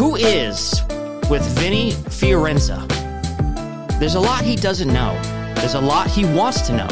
[0.00, 0.82] Who is
[1.28, 2.88] with Vinny Fiorenza?
[3.98, 5.12] There's a lot he doesn't know.
[5.56, 6.88] There's a lot he wants to know.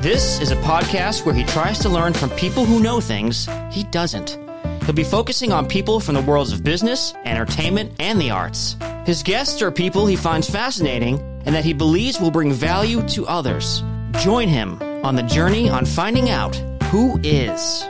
[0.00, 3.84] This is a podcast where he tries to learn from people who know things he
[3.84, 4.40] doesn't.
[4.82, 8.74] He'll be focusing on people from the worlds of business, entertainment, and the arts.
[9.06, 13.24] His guests are people he finds fascinating and that he believes will bring value to
[13.28, 13.84] others.
[14.18, 16.56] Join him on the journey on finding out
[16.90, 17.84] who is.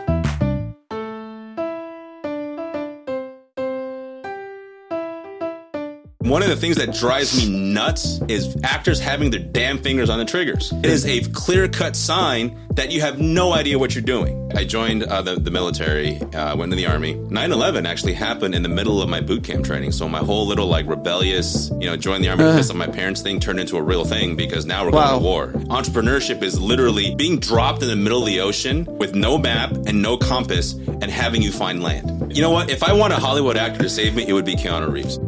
[6.29, 10.19] One of the things that drives me nuts is actors having their damn fingers on
[10.19, 10.73] the triggers.
[10.73, 14.51] It is a clear cut sign that you have no idea what you're doing.
[14.55, 17.15] I joined uh, the, the military, uh, went to the army.
[17.15, 19.93] 9 11 actually happened in the middle of my boot camp training.
[19.93, 22.53] So my whole little like rebellious, you know, join the army Uh.
[22.53, 25.19] because of my parents thing turned into a real thing because now we're Wow.
[25.19, 25.47] going to war.
[25.77, 30.03] Entrepreneurship is literally being dropped in the middle of the ocean with no map and
[30.03, 32.33] no compass and having you find land.
[32.37, 32.71] You know what?
[32.71, 35.19] If I want a Hollywood actor to save me, it would be Keanu Reeves.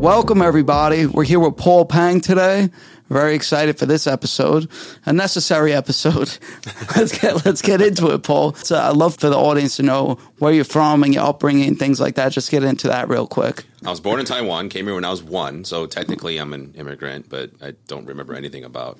[0.00, 1.04] Welcome, everybody.
[1.04, 2.70] We're here with Paul Peng today.
[3.10, 4.70] Very excited for this episode,
[5.04, 6.38] a necessary episode.
[6.96, 8.54] let's get let's get into it, Paul.
[8.54, 11.78] So I'd love for the audience to know where you're from and your upbringing and
[11.78, 12.32] things like that.
[12.32, 13.64] Just get into that real quick.
[13.84, 16.72] I was born in Taiwan, came here when I was one, so technically I'm an
[16.78, 18.98] immigrant, but I don't remember anything about,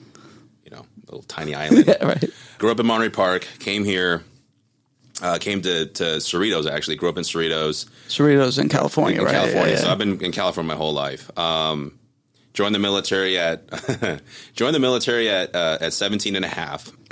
[0.66, 1.86] you know, little tiny island.
[1.88, 2.24] Yeah, right.
[2.58, 4.22] Grew up in Monterey Park, came here,
[5.22, 9.34] uh, came to, to Cerritos actually, grew up in Cerritos, Cerritos in California, in right?
[9.34, 9.72] California.
[9.74, 9.90] Yeah, So.
[9.90, 11.30] I've been in California my whole life.
[11.38, 11.98] Um,
[12.54, 13.62] joined the military at,
[14.54, 16.90] joined the military at, uh, at 17 and a half.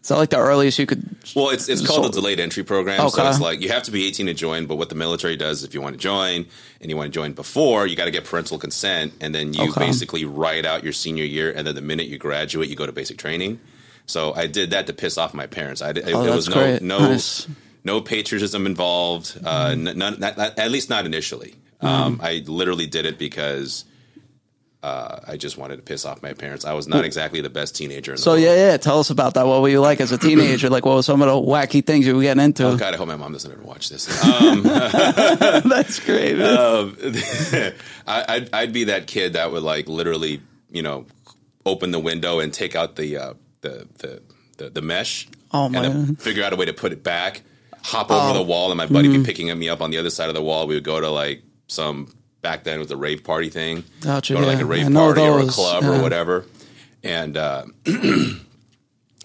[0.00, 1.04] Is that like the earliest you could?
[1.36, 3.10] Well, it's it's called So- a delayed entry program.
[3.10, 5.64] So it's like you have to be 18 to join, but what the military does
[5.64, 6.46] if you want to join
[6.80, 9.68] and you want to join before, you got to get parental consent and then you
[9.70, 9.84] Okay.
[9.86, 12.92] basically write out your senior year and then the minute you graduate, you go to
[12.92, 13.60] basic training.
[14.08, 15.80] So I did that to piss off my parents.
[15.82, 16.82] I did, Oh, there that's was no great.
[16.82, 17.46] no Nice.
[17.84, 19.38] no patriotism involved.
[19.44, 21.54] Uh, none, not, not- at least not initially.
[21.82, 21.86] Mm-hmm.
[21.86, 23.84] Um, I literally did it because
[24.82, 26.64] uh, I just wanted to piss off my parents.
[26.64, 28.12] I was not exactly the best teenager.
[28.12, 28.42] In the So world.
[28.44, 28.76] yeah, yeah.
[28.78, 29.44] Tell us about that.
[29.46, 30.70] What were you like as a teenager?
[30.70, 32.64] like, what were some of the wacky things you were getting into?
[32.66, 34.08] Oh God, I hope my mom doesn't ever watch this.
[34.24, 36.40] Um, That's great.
[36.40, 36.96] Um,
[38.06, 40.40] I, I'd, I'd be that kid that would like literally,
[40.70, 41.06] you know,
[41.66, 44.22] open the window and take out the uh, the, the
[44.58, 45.28] the the mesh.
[45.52, 47.42] Oh, and figure out a way to put it back.
[47.84, 48.34] Hop over Oh.
[48.34, 49.22] the wall, and my buddy Mm-hmm.
[49.22, 50.66] be picking me up on the other side of the wall.
[50.66, 53.84] We would go to like some back then it was a rave party thing.
[54.00, 55.98] Gotcha, go to like a rave party or a club yeah.
[55.98, 56.44] or whatever,
[57.02, 57.36] and.
[57.36, 57.64] Uh,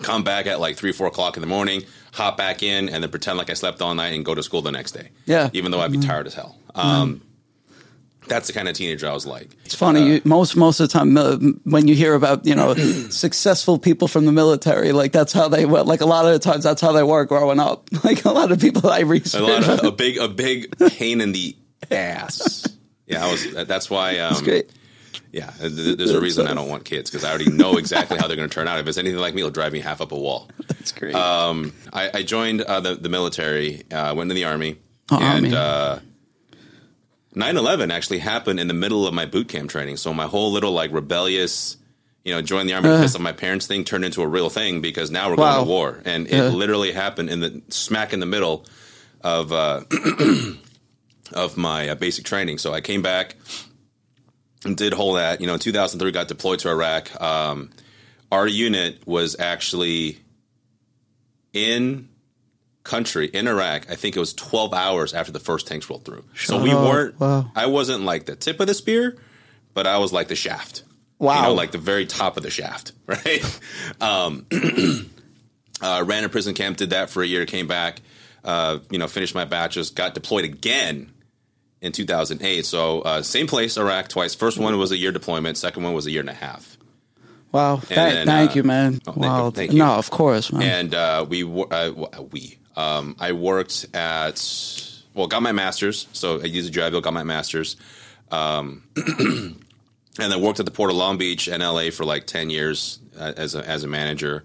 [0.02, 3.10] Come back at like three, four o'clock in the morning, hop back in, and then
[3.12, 5.10] pretend like I slept all night and go to school the next day.
[5.26, 5.50] Yeah.
[5.54, 6.58] Even though I'd be tired as hell.
[6.76, 7.22] Um,
[8.28, 9.50] That's the kind of teenager I was like.
[9.66, 10.02] It's funny.
[10.02, 12.74] Uh, you, most most of the time, uh, when you hear about you know
[13.10, 15.84] successful people from the military, like that's how they were.
[15.84, 17.90] Like a lot of the times, that's how they were growing up.
[18.04, 19.42] Like a lot of people I a research.
[19.42, 21.56] lot of a big a big pain in the
[21.92, 22.68] ass.
[23.08, 23.54] Yeah, I was.
[23.68, 24.20] That's why.
[24.20, 24.70] Um, That's great.
[25.32, 28.28] Yeah, th- there's a reason I don't want kids because I already know exactly how
[28.28, 28.80] they're going to turn out.
[28.80, 30.48] If it's anything like me, it'll drive me half up a wall.
[30.68, 31.16] That's great.
[31.16, 33.84] Um, I, I joined uh, the the military.
[33.92, 34.78] Uh, went into the army,
[35.12, 35.56] Oh, and army.
[35.56, 36.00] uh,
[37.36, 39.98] 9/11 actually happened in the middle of my boot camp training.
[39.98, 41.78] So my whole little like rebellious,
[42.24, 42.98] you know, join the army Uh.
[42.98, 45.56] because of my parents thing turned into a real thing because now we're Wow.
[45.56, 46.50] going to war, and it Yeah.
[46.50, 48.66] literally happened in the smack in the middle
[49.22, 49.82] of uh,
[51.34, 52.58] of my uh, basic training.
[52.60, 53.36] So I came back
[54.66, 55.42] and did whole that.
[55.42, 57.20] You know, in 2003, got deployed to Iraq.
[57.22, 57.70] Um,
[58.32, 60.20] our unit was actually
[61.54, 62.10] in
[62.84, 63.90] country in Iraq.
[63.90, 66.24] I think it was 12 hours after the first tanks rolled through.
[66.36, 66.88] so we up.
[66.88, 67.20] weren't.
[67.20, 67.52] Wow.
[67.56, 69.18] I wasn't like the tip of the spear,
[69.74, 70.84] but I was like the shaft.
[71.20, 71.36] Wow.
[71.36, 73.60] You know, like the very top of the shaft, right?
[74.02, 74.46] um,
[75.82, 78.02] uh, ran a prison camp, did that for a year, came back,
[78.44, 81.12] uh, you know, finished my bachelor's, got deployed again
[81.82, 82.66] in 2008.
[82.66, 84.36] So uh, same place, Iraq, twice.
[84.36, 85.58] First one was a year deployment.
[85.58, 86.78] Second one was a year and a half.
[87.52, 87.78] wow.
[87.78, 89.00] Thank, then, thank uh, you, man.
[89.08, 89.52] oh, wow.
[89.52, 89.80] thank you.
[89.80, 90.64] No, of course, man.
[90.64, 91.92] And uh, we, uh,
[92.32, 96.08] we, um, I worked at, well, got my master's.
[96.14, 97.76] So I used a job, got my master's.
[98.32, 102.50] Um, and then worked at the Port of Long Beach in LA for like 10
[102.50, 104.44] years uh, as a, as a manager.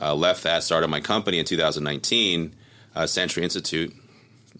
[0.00, 2.54] Uh, left that, started my company in 2019,
[2.96, 3.94] uh, Sentri Institute,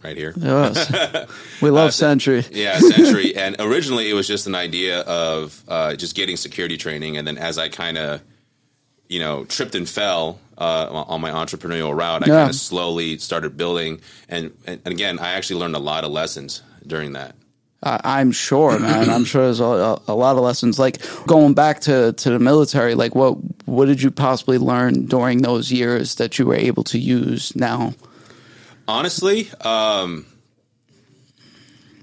[0.02, 0.32] right here.
[0.36, 0.90] Yes.
[1.60, 2.44] we love Sentri.
[2.46, 3.36] Uh, Yeah, Sentri.
[3.36, 7.16] and originally it was just an idea of uh, just getting security training.
[7.16, 8.22] And then as I kind of,
[9.08, 12.36] you know, tripped and fell uh, on my entrepreneurial route, I Yeah.
[12.40, 14.00] kind of slowly started building.
[14.28, 17.34] And, and again, I actually learned a lot of lessons during that.
[17.86, 19.10] I'm sure, man.
[19.10, 20.78] I'm sure there's a, a lot of lessons.
[20.78, 23.36] Like going back to, to the military, like what
[23.66, 27.92] what did you possibly learn during those years that you were able to use now?
[28.88, 30.24] Honestly, um,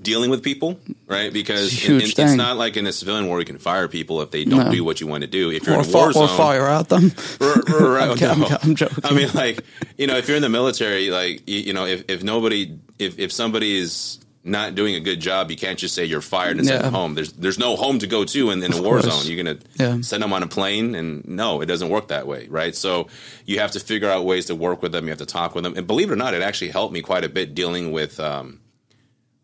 [0.01, 1.31] dealing with people, right?
[1.31, 3.87] Because It's a in- in- it's not like in a civilian war you can fire
[3.87, 4.71] people if they don't No.
[4.71, 5.51] do what you want to do.
[5.51, 7.11] If you're Or, in a war fi- or zone, fire at them.
[7.39, 8.97] R- r- right, I'm, I'm- I'm joking.
[9.03, 9.63] I mean, like
[9.97, 13.19] you know, if you're in the military, like you, you know, if, if nobody, if
[13.19, 16.65] if somebody is not doing a good job, you can't just say you're fired and
[16.65, 16.81] send Yeah.
[16.85, 17.13] them home.
[17.13, 19.05] There's there's no home to go to in, in a war course.
[19.05, 19.27] zone.
[19.31, 20.01] You're gonna Yeah.
[20.01, 22.75] send them on a plane, and no, it doesn't work that way, right?
[22.75, 23.05] So
[23.45, 25.03] you have to figure out ways to work with them.
[25.05, 27.01] You have to talk with them, and believe it or not, it actually helped me
[27.01, 28.19] quite a bit dealing with.
[28.19, 28.60] Um,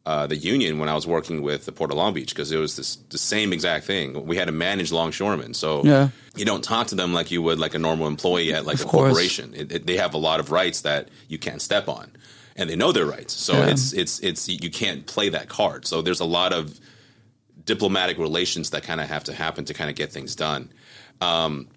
[0.07, 2.57] uh, the union when I was working with the Port of Long Beach because it
[2.57, 4.25] was this, the same exact thing.
[4.25, 6.09] We had to manage longshoremen, so Yeah.
[6.35, 8.85] you don't talk to them like you would like a normal employee at like a
[8.85, 9.07] course.
[9.09, 9.53] corporation.
[9.53, 12.09] It, it, they have a lot of rights that you can't step on,
[12.55, 13.33] and they know their rights.
[13.33, 13.67] So Yeah.
[13.71, 15.85] it's it's it's you can't play that card.
[15.85, 16.79] So there's a lot of
[17.65, 20.71] diplomatic relations that kind of have to happen to kind of get things done.
[21.19, 21.67] Um,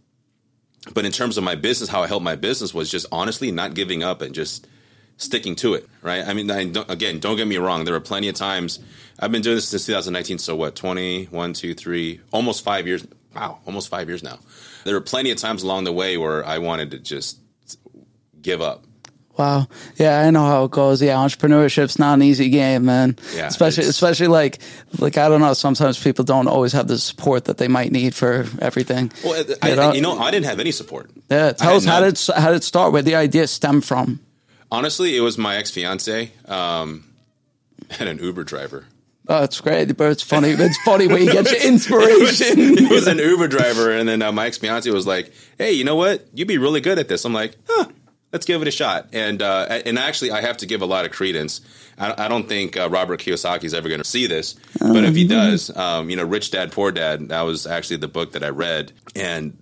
[0.95, 3.75] but in terms of my business, how I helped my business was just honestly not
[3.75, 4.67] giving up and just
[5.21, 5.89] sticking to it.
[6.03, 6.27] Right.
[6.27, 7.85] I mean, I don't, again, don't get me wrong.
[7.85, 8.81] There were plenty of times
[9.19, 10.39] I've been doing this since 2019.
[10.39, 10.75] So what?
[10.75, 13.07] 20, one, two, three, almost five years.
[13.35, 14.39] Wow, almost five years now.
[14.85, 17.39] There were plenty of times along the way where I wanted to just
[18.41, 18.85] give up.
[19.39, 19.69] Wow.
[19.97, 21.01] Yeah, I know how it goes.
[21.01, 23.17] Yeah, entrepreneurship's not an easy game, man.
[23.35, 24.59] Yeah, especially especially like
[24.99, 25.55] like I don't know.
[25.55, 29.11] Sometimes people don't always have the support that they might need for everything.
[29.25, 29.93] Well, I, You know?
[29.95, 31.11] you know, I didn't have any support.
[31.31, 32.13] Yeah, tell us how none.
[32.13, 32.93] did how did it start?
[32.93, 34.21] Where the idea stem from?
[34.71, 37.05] Honestly, it was my ex fiance um,
[37.99, 38.87] and an Uber driver.
[39.29, 40.51] Oh, it's great, but it's funny.
[40.51, 42.59] It's funny where you get your inspiration.
[42.79, 45.85] he was an Uber driver, and then uh, my ex fiance was like, "Hey, you
[45.85, 46.27] know what?
[46.35, 47.87] You'd be really good at this." I'm like, "Huh."
[48.33, 51.05] Let's give it a shot, and uh, and actually, I have to give a lot
[51.05, 51.63] of credence.
[51.99, 55.17] I, I don't think uh, Robert Kiyosaki is ever going to see this, but if
[55.17, 57.31] he does, um, you know, Rich Dad Poor Dad.
[57.31, 59.61] That was actually the book that I read, and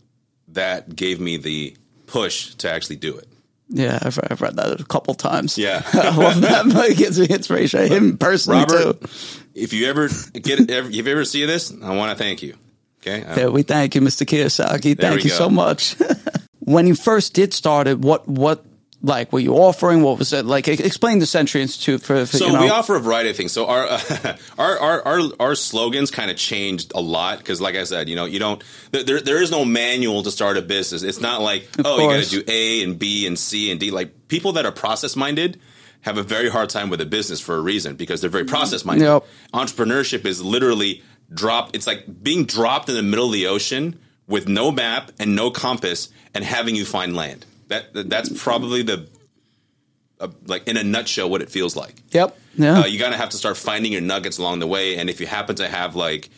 [0.49, 1.77] that gave me the
[2.07, 3.28] push to actually do it.
[3.71, 5.59] Yeah, I've, I've read that a couple times.
[5.59, 5.83] Yeah.
[5.93, 6.67] I love that.
[6.91, 7.87] It gives me inspiration.
[7.87, 9.09] Him personally Robert, too.
[9.55, 12.55] if you ever get, if you ever see this, I want to thank you.
[13.01, 14.27] Okay, Yeah, we thank you, Mr.
[14.27, 14.99] Kiyosaki.
[14.99, 15.37] Thank you go.
[15.37, 15.97] so much.
[16.61, 18.65] when you first did start it, what what
[19.03, 20.03] like were you offering?
[20.03, 20.67] What was it like?
[20.67, 22.63] Explain the Sentri Institute for, for So you know.
[22.63, 23.53] we offer a variety of things.
[23.53, 23.87] So our
[24.59, 28.17] our, our our our slogans kind of changed a lot because, like I said, you
[28.17, 31.03] know, you don't there there is no manual to start a business.
[31.03, 33.91] It's not like oh, you got to do A and B and C and D.
[33.91, 35.61] Like people that are process minded
[36.01, 38.55] have a very hard time with a business for a reason because they're very mm-hmm.
[38.55, 39.05] process minded.
[39.05, 39.27] Yep.
[39.55, 41.03] Entrepreneurship is literally
[41.33, 41.71] drop.
[41.75, 45.51] It's like being dropped in the middle of the ocean with no map and no
[45.51, 47.47] compass and having you find land.
[47.69, 49.07] That that's probably the
[50.21, 52.37] uh, like in a nutshell what it feels like yep.
[52.57, 52.81] Yeah.
[52.81, 54.97] uh, you gotta have to start finding your nuggets along the way.
[54.97, 56.29] And if you happen to have like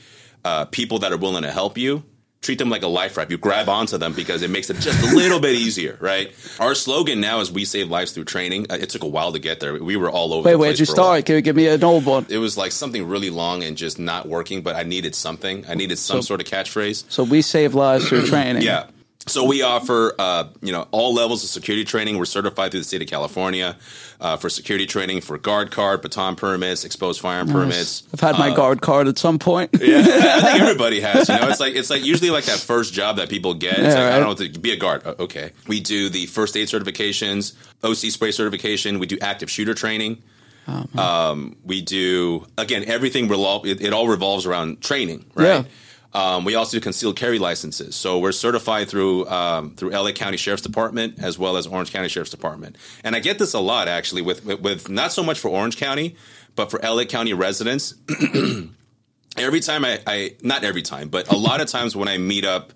[0.45, 2.03] uh, people that are willing to help you,
[2.43, 3.31] treat them like a life raft.
[3.31, 6.31] You grab onto them because it makes it just a little bit easier, right?
[6.59, 9.39] Our slogan now is "We save lives through training." Uh, it took a while to
[9.39, 9.83] get there.
[9.83, 10.47] We were all over.
[10.49, 11.05] Wait, where'd you for a while.
[11.07, 11.27] start?
[11.27, 12.27] Can you give me an old one?
[12.29, 15.65] It was like something really long and just not working, but I needed something.
[15.69, 17.05] I needed some So- sort of catchphrase.
[17.09, 18.63] So we save lives through training.
[18.63, 18.87] Yeah.
[19.31, 22.19] So we offer, uh, you know, all levels of security training.
[22.19, 23.77] We're certified through the state of California
[24.21, 28.03] uh, for security training for guard card, baton permits, exposed firearm permits.
[28.13, 29.71] I've had my Uh, guard card at some point.
[29.81, 31.29] yeah, I think everybody has.
[31.29, 33.79] You know, it's like it's like usually like that first job that people get.
[33.79, 35.07] It's Yeah, like I don't know to be a guard.
[35.07, 37.55] Uh, Okay, we do the first aid certifications,
[37.85, 38.99] OC spray certification.
[38.99, 40.23] We do active shooter training.
[40.97, 43.29] um, we do again everything.
[43.29, 45.67] Revol- it, it all revolves around training, right?
[46.13, 47.95] Um, we also do concealed carry licenses.
[47.95, 52.09] So we're certified through um, through LA County Sheriff's Department as well as Orange County
[52.09, 52.77] Sheriff's Department.
[53.05, 55.77] And I get this a lot actually with with, with not so much for Orange
[55.77, 56.17] County,
[56.57, 57.95] but for LA County residents
[59.37, 62.45] every time I, I not every time, but a lot of times when I meet
[62.45, 62.73] up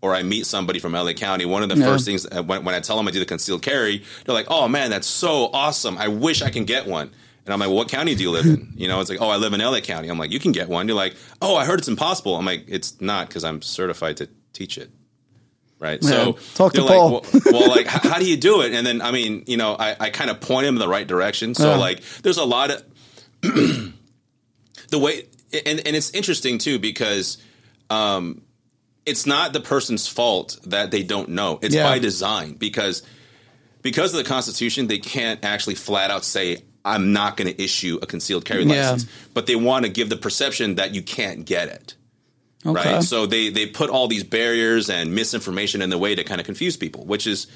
[0.00, 2.74] or I meet somebody from LA County, one of the first things uh, when, when
[2.74, 5.96] I tell them I do the concealed carry, they're like, "Oh man, that's so awesome!
[5.98, 7.12] I wish I can get one."
[7.44, 9.28] And I'm like, well, "What county do you live in?" You know, it's like, "Oh,
[9.28, 11.64] I live in LA County." I'm like, "You can get one." You're like, "Oh, I
[11.64, 14.90] heard it's impossible." I'm like, "It's not because I'm certified to teach it."
[15.80, 16.02] Right.
[16.04, 17.10] So Talk to like, Paul.
[17.10, 18.72] well, well, like, h- how do you do it?
[18.72, 21.04] And then, I mean, you know, I, I kind of point him in the right
[21.08, 21.56] direction.
[21.56, 21.76] So, Yeah.
[21.76, 22.84] like, there's a lot of
[23.42, 25.24] the way
[25.66, 27.38] and and it's interesting too because
[27.90, 28.42] um
[29.04, 31.82] it's not the person's fault that they don't know it's Yeah.
[31.84, 33.02] by design because
[33.82, 37.98] because of the constitution they can't actually flat out say i'm not going to issue
[38.02, 38.90] a concealed carry Yeah.
[38.92, 41.94] license but they want to give the perception that you can't get it
[42.64, 42.92] Okay.
[42.94, 46.40] right so they they put all these barriers and misinformation in the way to kind
[46.40, 47.46] of confuse people which is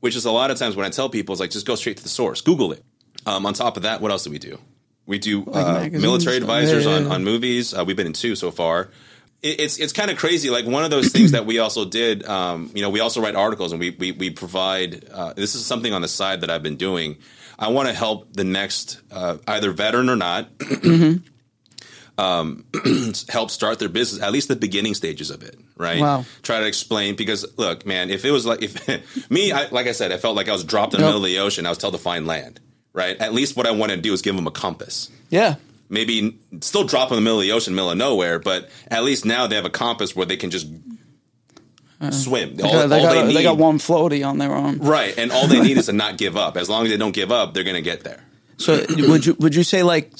[0.00, 1.96] which is a lot of times when i tell people is like just go straight
[1.96, 2.82] to the source google it
[3.26, 4.58] um, on top of that what else do we do
[5.04, 8.36] we do uh, military advisors Yeah, yeah, on, on movies uh, we've been in two
[8.36, 8.88] so far
[9.42, 10.48] it, it's it's kind of crazy.
[10.48, 12.24] Like one of those things that we also did.
[12.24, 15.08] Um, you know, we also write articles and we we, we provide.
[15.12, 17.18] Uh, this is something on the side that I've been doing.
[17.58, 20.48] I want to help the next uh, either veteran or not.
[22.18, 22.64] Um,
[23.28, 26.24] help start their business at least the beginning stages of it right Wow.
[26.42, 29.92] try to explain because look man if it was like if me I, like i
[29.92, 31.76] said i felt like i was dropped in the middle of the ocean i was
[31.76, 32.58] told to find land
[32.94, 35.56] right at least what i want to do is give them a compass Yeah.
[35.90, 39.26] maybe still drop in the middle of the ocean, middle of nowhere, but at least
[39.26, 40.66] now they have a compass where they can just
[42.10, 42.56] swim.
[42.56, 44.78] They, All, got, they, all got, they they got one floaty on their arm.
[44.78, 46.56] right, and all they need is to not give up.
[46.56, 48.22] As long as they don't give up, they're going to get there.
[48.58, 50.10] So would you would you say like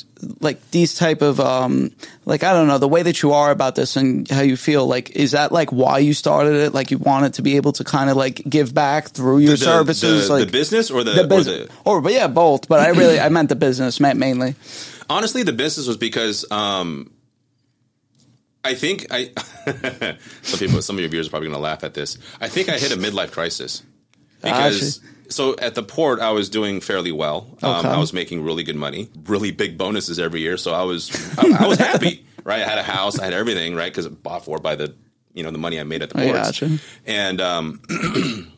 [0.40, 1.90] like these type of um
[2.26, 4.86] like I don't know the way that you are about this and how you feel
[4.86, 7.84] like is that like why you started it like you wanted to be able to
[7.84, 11.12] kind of like give back through your The, services the, like the business or the,
[11.12, 14.00] the or business the or but yeah both but I really I meant the business
[14.00, 14.54] mainly
[15.08, 17.10] honestly, the business was because um,
[18.66, 19.30] I think I
[20.42, 22.18] some people, some of your viewers are probably going to laugh at this.
[22.40, 23.82] I think I hit a midlife crisis
[24.42, 25.00] because.
[25.28, 27.48] So at the port, I was doing fairly well.
[27.60, 27.88] Um, Okay.
[27.88, 30.56] I was making really good money, really big bonuses every year.
[30.56, 32.62] So I was, I, I was happy, right?
[32.62, 33.90] I had a house, I had everything, right?
[33.92, 34.94] Because bought for by the,
[35.34, 36.60] you know, the money I made at the I ports.
[36.60, 36.78] gotcha.
[37.06, 37.82] And um,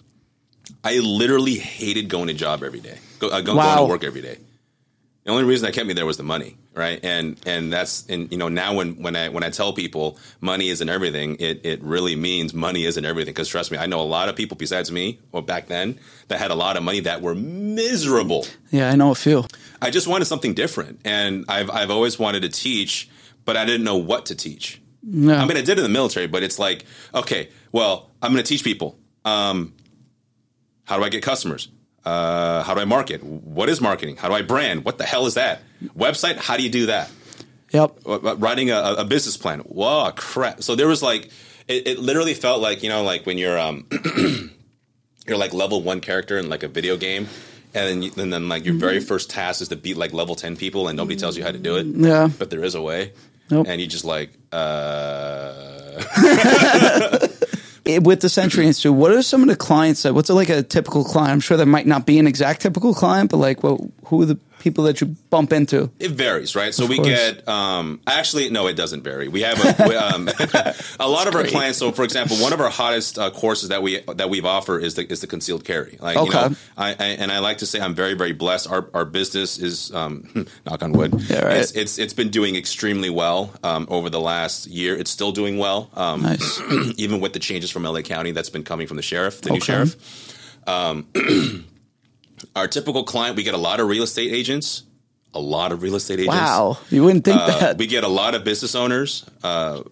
[0.84, 3.76] I literally hated going to job every day, go, uh, go, Wow.
[3.76, 4.36] going to work every day.
[5.28, 6.98] The only reason that kept me there was the money, right?
[7.04, 10.70] And and that's and you know now when when I when I tell people money
[10.70, 13.34] isn't everything, it it really means money isn't everything.
[13.34, 16.38] Because trust me, I know a lot of people besides me, or back then, that
[16.38, 18.46] had a lot of money that were miserable.
[18.70, 19.44] yeah I know a few
[19.82, 23.10] I just wanted something different, and I've I've always wanted to teach,
[23.44, 24.80] but I didn't know what to teach.
[25.02, 28.32] no I mean, I did it in the military, but it's like, okay, well, I'm
[28.32, 28.98] going to teach people.
[29.26, 29.74] Um,
[30.84, 31.68] how do I get customers?
[32.08, 33.22] Uh, how do I market?
[33.22, 34.16] What is marketing?
[34.16, 34.84] How do I brand?
[34.84, 35.60] What the hell is that?
[35.94, 36.36] Website?
[36.36, 37.10] How do you do that?
[37.70, 39.60] yep Uh, uh, Writing a, a business plan.
[39.60, 40.62] Whoa, crap!
[40.62, 41.28] So there was like,
[41.66, 43.86] it, it literally felt like you know, like when you're um,
[45.26, 47.28] you're like level one character in like a video game.
[47.74, 50.34] And then, you, and then, like your very first task is to beat like level
[50.34, 51.84] ten people, and nobody tells you how to do it.
[51.86, 52.30] Yeah.
[52.38, 53.12] but there is a way.
[53.50, 53.66] Nope.
[53.68, 55.52] And you just like, uh,
[57.96, 60.14] with the Sentri Institute, what are some of the clients that?
[60.14, 61.32] What's like a typical client?
[61.32, 64.26] I'm sure there might not be an exact typical client, but like, well, who are
[64.26, 65.90] the people that you bump into?
[65.98, 66.74] It varies, right?
[66.74, 67.08] So we course.
[67.08, 69.28] get um, actually no, it doesn't vary.
[69.28, 70.28] We have a, we, um,
[71.00, 71.78] a lot of our clients.
[71.78, 74.94] So, for example, one of our hottest uh, courses that we that we've offered is
[74.94, 75.96] the is the concealed carry.
[76.00, 76.48] Like you Okay.
[76.50, 78.70] know, I, I and I like to say I'm very very blessed.
[78.70, 81.14] Our our business is um, knock on wood.
[81.28, 81.56] Yeah, right.
[81.58, 84.96] It's, it's it's been doing extremely well um, over the last year.
[84.96, 85.90] It's still doing well.
[85.94, 86.60] Um, Nice.
[86.96, 89.56] even with the changes from LA County that's been coming from the sheriff, the new
[89.56, 89.64] Okay.
[89.66, 89.96] sheriff.
[92.56, 94.82] Our typical client, we get a lot of real estate agents,
[95.34, 96.34] a lot of real estate agents.
[96.36, 97.78] Wow, you wouldn't think Uh, that.
[97.78, 99.82] we get a lot of business owners, uh,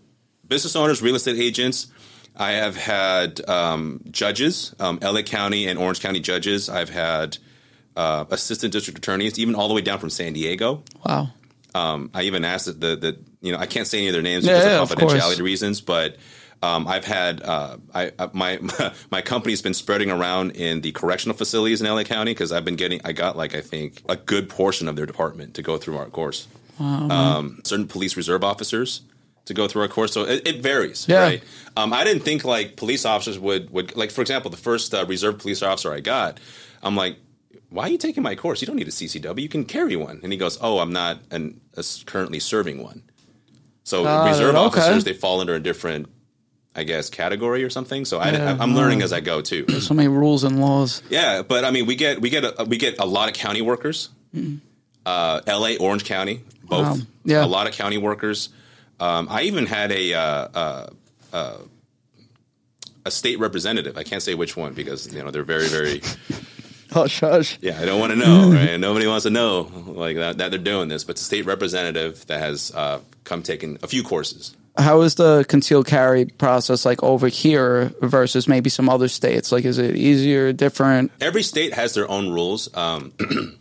[0.46, 1.88] business owners, real estate agents.
[2.38, 6.68] I have had um, judges, um, LA County and Orange County judges.
[6.68, 7.38] I've had
[7.96, 10.82] uh, assistant district attorneys, even all the way down from San Diego.
[11.06, 11.28] wow.
[11.74, 14.22] Um, I even asked that the, the you know I can't say any of their
[14.22, 16.16] names Yeah, because yeah, of of confidentiality reasons, but
[16.62, 18.58] um, I've had uh, I, I my
[19.10, 22.76] my company's been spreading around in the correctional facilities in LA County because I've been
[22.76, 25.98] getting I got like I think a good portion of their department to go through
[25.98, 26.48] our course.
[26.78, 29.00] Um, certain police reserve officers
[29.46, 31.20] to go through our course, so it, it varies, Yeah.
[31.20, 31.44] right?
[31.74, 35.06] Um, I didn't think like police officers would would like for example the first uh,
[35.06, 36.38] reserve police officer I got,
[36.82, 37.16] I'm like
[37.68, 38.60] why are you taking my course?
[38.60, 39.40] You don't need a CCW.
[39.40, 40.20] You can carry one.
[40.22, 41.60] And he goes, oh, I'm not an,
[42.06, 43.02] currently serving one.
[43.84, 44.58] So Got reserve okay.
[44.80, 46.08] officers, they fall under a different,
[46.76, 48.04] I guess, category or something.
[48.04, 49.64] So I, Yeah, I'm learning as I go too.
[49.66, 51.02] There's So many rules and laws.
[51.08, 53.62] yeah, but I mean, we get we get a, we get a lot of county
[53.62, 54.10] workers.
[55.06, 56.86] Uh, L.A., Orange County, both.
[56.86, 56.96] Wow.
[57.24, 57.44] Yeah.
[57.44, 58.50] a lot of county workers.
[59.00, 60.90] Um, I even had a uh, uh,
[61.32, 61.56] uh,
[63.04, 63.96] a state representative.
[63.96, 66.02] I can't say which one because you know they're very very.
[66.92, 67.58] Hush, hush.
[67.60, 68.50] Yeah, I don't want to know.
[68.54, 68.78] Right?
[68.78, 71.02] Nobody wants to know like that, that they're doing this.
[71.04, 74.56] But it's a state representative that has uh, come taking a few courses.
[74.78, 79.50] How is the concealed carry process like over here versus maybe some other states?
[79.50, 81.12] Like, is it easier, different?
[81.20, 82.74] Every state has their own rules.
[82.76, 83.12] Um,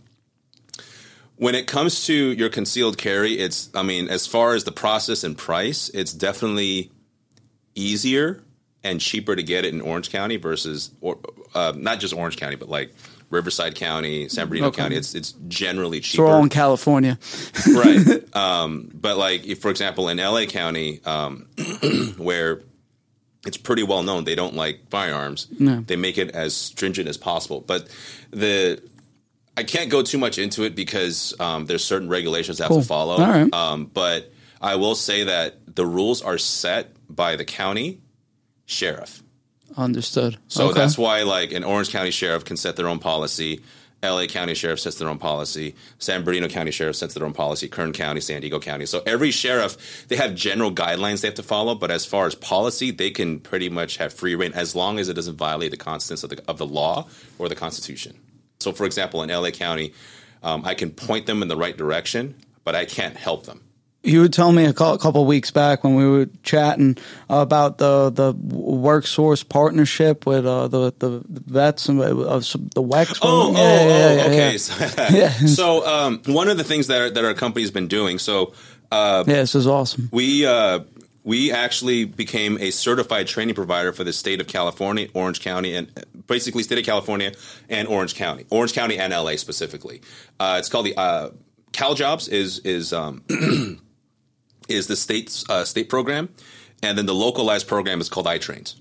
[1.37, 5.23] when it comes to your concealed carry, it's I mean, as far as the process
[5.23, 6.91] and price, it's definitely
[7.75, 8.43] easier
[8.83, 11.17] and cheaper to get it in Orange County versus or
[11.53, 12.93] uh, not just Orange County, but like
[13.35, 14.81] Riverside County, San Bernardino Okay.
[14.81, 14.95] County.
[14.95, 16.23] It's it's generally So cheaper.
[16.23, 17.19] we're all in California.
[17.75, 18.21] right.
[18.35, 21.45] Um, but like, if, for example, in LA County, um,
[22.17, 22.59] where
[23.47, 25.79] it's pretty well known they don't like firearms, No.
[25.79, 27.61] they make it as stringent as possible.
[27.61, 27.87] But
[28.31, 28.81] the
[29.55, 32.81] I can't go too much into it because um, there's certain regulations I have to
[32.83, 33.17] follow.
[33.19, 33.53] Right.
[33.53, 38.01] Um, but I will say that the rules are set by the county
[38.65, 39.23] sheriff.
[39.77, 40.37] Understood.
[40.47, 40.79] So Okay.
[40.79, 43.61] that's why, like, an Orange County sheriff can set their own policy.
[44.03, 45.73] LA County Sheriff sets their own policy.
[45.97, 47.67] San Bernardino County Sheriff sets their own policy.
[47.67, 48.85] Kern County, San Diego County.
[48.85, 51.73] So every sheriff, they have general guidelines they have to follow.
[51.73, 55.09] But as far as policy, they can pretty much have free reign as long as
[55.09, 57.07] it doesn't violate the constants of the, of the law
[57.39, 58.15] or the Constitution.
[58.59, 59.93] So, for example, in LA County,
[60.43, 63.61] um, I can point them in the right direction, but I can't help them.
[64.05, 66.97] You would tell me a cou- couple weeks back when we were chatting
[67.29, 73.19] about the the work source partnership with uh, the the vets and uh, the WEX.
[73.21, 74.51] Oh, oh, Yeah, yeah, oh, yeah, okay.
[74.51, 74.57] yeah.
[74.57, 75.29] So, Yeah.
[75.47, 78.19] so um, one of the things that our, that our company's been doing.
[78.19, 78.53] So
[78.91, 80.09] Yeah, this is awesome.
[80.11, 80.79] we uh,
[81.23, 85.87] we actually became a certified training provider for the state of California, Orange County, and
[86.27, 87.31] basically state of California
[87.69, 90.01] and Orange County, Orange County and LA specifically.
[90.39, 91.29] Uh, it's called the uh,
[91.71, 93.23] CalJobs is is um,
[94.67, 96.29] is the state's uh, state program,
[96.81, 98.75] and then the localized program is called iTrains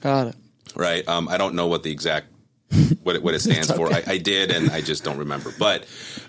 [0.00, 0.36] Got it.
[0.74, 1.06] right?
[1.08, 2.26] Um, I don't know what the exact
[3.02, 3.92] what it, what it stands for.
[3.92, 5.52] I, I did, and I just don't remember.
[5.58, 5.86] But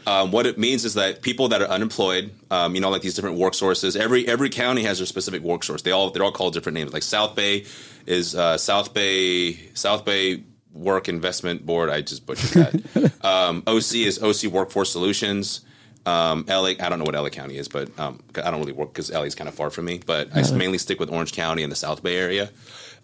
[0.08, 3.14] um, what it means is that people that are unemployed, um, you know, like these
[3.14, 3.96] different work sources.
[3.96, 5.84] Every every county has their specific work source.
[5.84, 6.94] They all they're all called different names.
[6.94, 7.66] Like South Bay
[8.08, 11.90] is uh, South Bay South Bay Work Investment Board.
[11.90, 13.14] I just butchered that.
[13.24, 15.62] um, OC is OC Workforce Solutions.
[16.06, 18.92] Um, LA, I don't know what LA County is, but um, I don't really work
[18.94, 20.02] because LA is kind of far from me.
[20.06, 22.50] But I mainly stick with Orange County and the South Bay area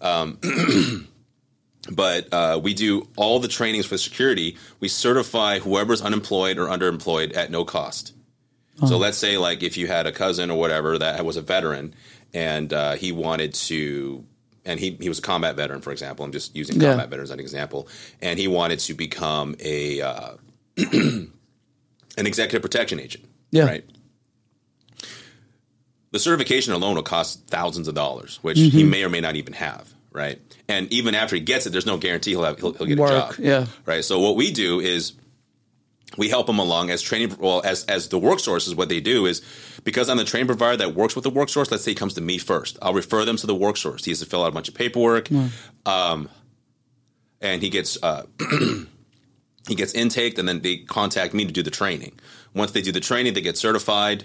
[1.90, 4.56] but uh, we do all the trainings for security.
[4.80, 8.12] We certify whoever's unemployed or underemployed at no cost.
[8.86, 11.94] So let's say, like, if you had a cousin or whatever that was a veteran
[12.32, 14.24] and uh, he wanted to,
[14.64, 16.24] and he, he was a combat veteran, for example.
[16.24, 16.90] I'm just using Yeah.
[16.90, 17.88] combat veterans as an example,
[18.22, 20.30] and he wanted to become a uh,
[22.18, 23.24] an executive protection agent.
[23.50, 23.64] Yeah.
[23.64, 23.84] Right.
[26.10, 28.76] The certification alone will cost thousands of dollars, which Mm-hmm.
[28.76, 29.92] he may or may not even have.
[30.10, 30.40] Right.
[30.68, 33.10] And even after he gets it, there's no guarantee he'll have he'll, he'll get Work,
[33.10, 33.34] a job.
[33.38, 33.66] yeah.
[33.86, 34.04] Right.
[34.04, 35.12] So what we do is
[36.16, 39.26] we help them along as training well as as the work sources what they do
[39.26, 39.42] is
[39.84, 42.14] because i'm the training provider that works with the work source let's say he comes
[42.14, 44.48] to me first i'll refer them to the work source he has to fill out
[44.48, 45.28] a bunch of paperwork
[45.84, 46.30] um,
[47.42, 48.24] and he gets uh,
[49.68, 52.18] he gets intaked and then they contact me to do the training
[52.54, 54.24] once they do the training they get certified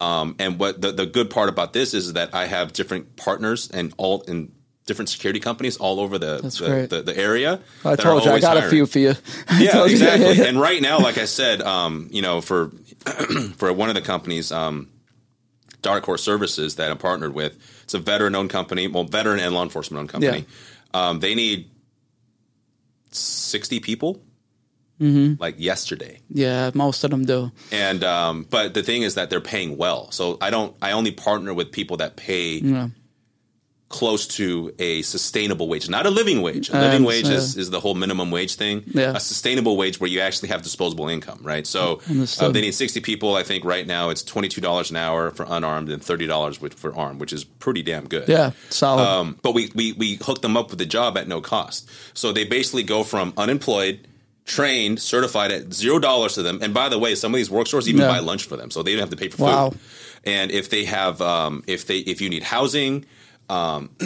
[0.00, 3.70] um, and what the, the good part about this is that i have different partners
[3.70, 4.52] and all in
[4.90, 8.56] different security companies all over the the, the, the area I told you I got
[8.56, 9.14] a few for you.
[9.56, 9.96] Yeah, told you.
[9.96, 10.44] exactly.
[10.48, 12.72] and right now, like I said, um, you know, for
[13.56, 14.88] for one of the companies, um,
[15.80, 19.62] Dark Horse Services that I'm partnered with, it's a veteran-owned company, well, veteran and law
[19.62, 20.44] enforcement-owned company.
[20.92, 21.70] Um, they need
[23.12, 24.20] sixty people,
[25.00, 25.40] Mm-hmm.
[25.42, 26.18] like yesterday.
[26.28, 27.50] yeah, most of them do.
[27.72, 30.76] And um, but the thing is that they're paying well, so I don't.
[30.82, 32.88] I only partner with people that pay Yeah.
[33.88, 36.68] close to a sustainable wage, not a living wage.
[36.70, 38.84] A living wage is, is the whole minimum wage thing.
[38.86, 39.16] Yeah.
[39.16, 41.66] A sustainable wage where you actually have disposable income, right?
[41.66, 42.00] So
[42.40, 43.34] uh, they need 60 people.
[43.34, 47.32] I think right now it's $22 an hour for unarmed and $30 for armed, which
[47.32, 48.28] is pretty damn good.
[48.28, 49.02] Yeah, solid.
[49.02, 51.88] Um, but we, we, we hook them up with a job at no cost.
[52.14, 54.06] So they basically go from unemployed,
[54.50, 56.58] trained, certified at zero dollars to them.
[56.62, 58.08] And by the way, some of these work stores even Yeah.
[58.08, 59.70] buy lunch for them, so they don't have to pay for Wow.
[59.70, 59.80] food.
[60.24, 63.06] And if they have, um, if they, if you need housing,
[63.48, 63.90] um,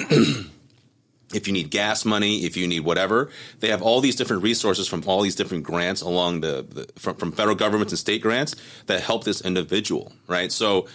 [1.33, 3.31] if you need gas money, if you need whatever,
[3.61, 7.17] they have all these different resources from all these different grants along the, the from,
[7.17, 8.55] from federal governments and state grants
[8.87, 10.53] that help this individual, right?
[10.53, 10.87] So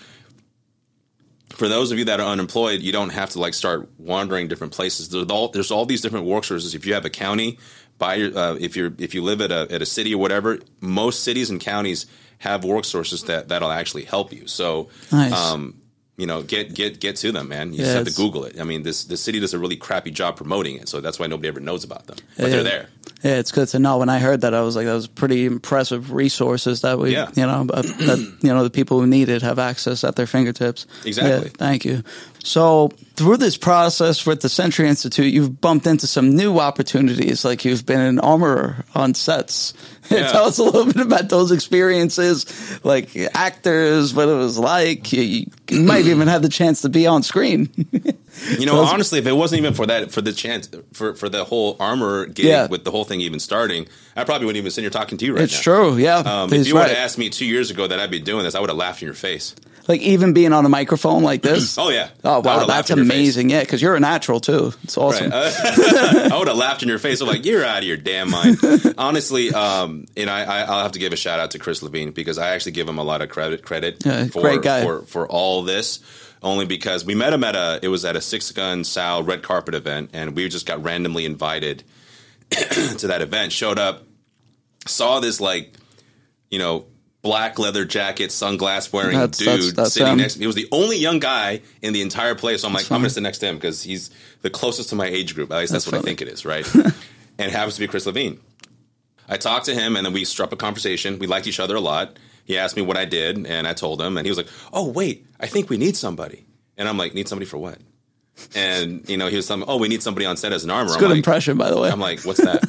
[1.55, 4.71] for those of you that are unemployed, you don't have to like start wandering different
[4.73, 5.09] places.
[5.09, 6.75] There's all there's all these different work sources.
[6.75, 7.57] If you have a county,
[7.99, 11.23] by uh, if you're if you live at a at a city or whatever, most
[11.23, 12.07] cities and counties
[12.39, 14.47] have work sources that that'll actually help you.
[14.47, 15.33] So, Nice.
[15.33, 15.75] um,
[16.17, 17.71] you know, get get get to them, man.
[17.73, 18.59] You Yeah, just have to Google it.
[18.59, 21.27] I mean, this the city does a really crappy job promoting it, so that's why
[21.27, 22.17] nobody ever knows about them.
[22.37, 22.49] But Yeah.
[22.49, 22.89] they're there.
[23.21, 23.97] Yeah, it's good to know.
[23.97, 27.29] When I heard that, I was like, that was pretty impressive resources that we, Yeah.
[27.35, 30.87] you know, that you know the people who need it have access at their fingertips.
[31.05, 31.49] Exactly.
[31.49, 32.03] Yeah, thank you.
[32.41, 37.43] So through this process with the Sentri Institute, you've bumped into some new opportunities.
[37.43, 39.73] Like you've been an armorer on sets.
[40.09, 40.31] Yeah.
[40.31, 42.47] Tell us a little bit about those experiences,
[42.83, 45.13] like actors, what it was like.
[45.13, 47.69] You, you might even have the chance to be on screen.
[48.57, 51.43] You know, honestly, if it wasn't even for that, for the chance, for for the
[51.43, 52.67] whole armor gig Yeah.
[52.67, 55.33] with the whole thing even starting, I probably wouldn't even sit here talking to you
[55.33, 55.57] right it's now.
[55.57, 55.97] It's true.
[55.97, 56.17] Yeah.
[56.19, 58.55] Um, if you would have asked me two years ago that I'd be doing this,
[58.55, 59.55] I would have laughed in your face.
[59.87, 61.77] like even being on a microphone like this.
[61.79, 62.09] Oh yeah.
[62.23, 63.49] Oh wow, that's amazing!
[63.49, 64.73] Yeah, because you're a natural too.
[64.83, 65.31] It's awesome.
[65.31, 65.53] Right.
[65.55, 67.21] Uh, I would have laughed in your face.
[67.21, 68.57] I'm like, you're out of your damn mind.
[68.97, 72.11] Honestly, um, and I, I, I'll have to give a shout out to Chris Levine
[72.11, 75.63] because I actually give him a lot of credit credit Yeah, for, for for all
[75.63, 75.99] this.
[76.41, 79.43] Only because we met him at a it was at a Six Gun Sal red
[79.43, 81.83] carpet event, and we just got randomly invited
[82.49, 83.51] to that event.
[83.51, 84.03] Showed up,
[84.87, 85.73] saw this like
[86.49, 86.85] you know
[87.21, 90.17] black leather jacket, sunglass wearing That's- dude that's- that's sitting him.
[90.19, 90.35] next.
[90.35, 92.61] He was the only young guy in the entire place.
[92.61, 94.09] So I'm like, I'm gonna sit next to him because he's
[94.41, 95.51] the closest to my age group.
[95.51, 96.65] At least that's, what I think it is, right?
[96.75, 96.93] and
[97.37, 98.39] it happens to be Chris Levine.
[99.27, 101.19] I talked to him, and then we struck a conversation.
[101.19, 102.17] We liked each other a lot.
[102.49, 104.89] He asked me what I did, and I told him, and he was like, "Oh,
[104.89, 106.45] wait, I think we need somebody."
[106.77, 107.77] And I'm like, "Need somebody for what?"
[108.55, 110.71] And you know, he was telling me, "Oh, we need somebody on set as an
[110.71, 111.89] armor." It's good like, impression, by the way.
[111.91, 112.63] I'm like, "What's that?"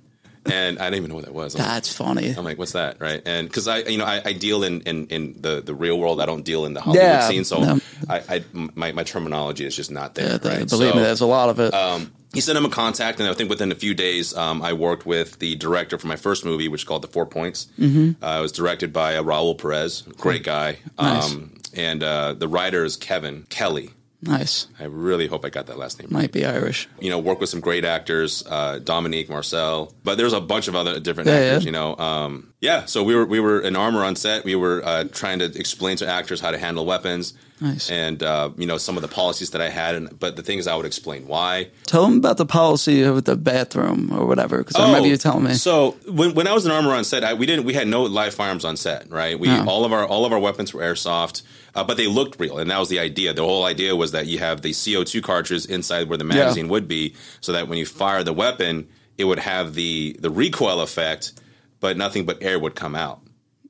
[0.46, 1.54] and I didn't even know what that was.
[1.54, 2.30] I'm like, That's funny.
[2.36, 3.20] I'm like, what's that, right?
[3.26, 6.20] And because I, you know, I, I deal in, in in the the real world.
[6.20, 7.80] I don't deal in the Hollywood Yeah, scene, so no.
[8.08, 10.30] I, I my my terminology is just not there.
[10.32, 10.68] Yeah, th- right?
[10.68, 11.74] believe So, me, there's a lot of it.
[11.74, 14.72] um, he sent him a contact, and I think within a few days, um, I
[14.72, 17.68] worked with the director for my first movie, which is called The Four Points.
[17.78, 18.22] Mm-hmm.
[18.24, 21.32] Uh, it was directed by uh, Raul Perez, great guy, Nice.
[21.32, 23.90] um, and uh, the writer is Kevin Kelly.
[24.22, 24.66] nice.
[24.80, 26.88] I really hope I got that last name right Might be Irish.
[26.98, 30.74] you know, work with some great actors, uh, Dominique Marcel, but there's a bunch of
[30.74, 31.66] other different Yeah, actors, yeah.
[31.66, 31.96] you know.
[31.96, 34.44] Um, yeah, so we were we were in armor on set.
[34.44, 37.90] We were uh, trying to explain to actors how to handle weapons, Nice.
[37.90, 39.94] and uh, you know some of the policies that I had.
[39.94, 41.70] And but the thing is, I would explain why.
[41.86, 45.44] Tell them about the policy of the bathroom or whatever, because I remember you telling
[45.44, 45.50] me.
[45.52, 47.88] Oh, So when, when I was in armor on set, I, we didn't we had
[47.88, 49.38] no live firearms on set, right?
[49.40, 49.64] We No.
[49.66, 51.42] all of our all of our weapons were airsoft,
[51.74, 53.32] uh, but they looked real, and that was the idea.
[53.32, 56.68] The whole idea was that you have the CO two cartridges inside where the magazine
[56.68, 60.80] would be, so that when you fire the weapon, it would have the the recoil
[60.82, 61.32] effect,
[61.80, 63.20] but nothing but air would come out.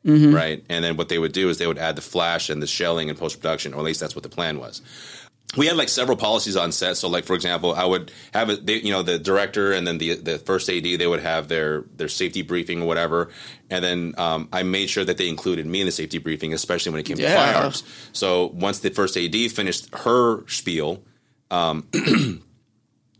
[0.07, 0.33] Mm-hmm.
[0.35, 2.67] Right, and then what they would do is they would add the flash and the
[2.67, 4.81] shelling in post production, or at least that's what the plan was
[5.57, 6.97] we had like several policies on set.
[6.97, 8.67] So, like for example, I would have it.
[8.67, 11.83] They, you know, the director and then the the first AD they would have their
[11.97, 13.31] their safety briefing or whatever,
[13.71, 16.93] and then um, I made sure that they included me in the safety briefing, especially
[16.93, 17.31] when it came Yeah.
[17.31, 17.85] to firearms.
[18.13, 21.03] So once the first AD finished her spiel.
[21.49, 21.87] Um,